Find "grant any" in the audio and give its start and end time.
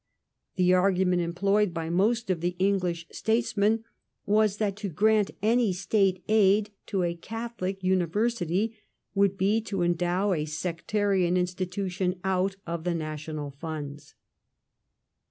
4.89-5.73